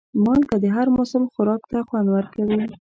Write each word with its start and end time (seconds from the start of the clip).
مالګه 0.23 0.57
د 0.63 0.65
هر 0.75 0.87
موسم 0.95 1.23
خوراک 1.33 1.61
ته 1.71 1.77
خوند 1.87 2.07
ورکوي. 2.11 2.61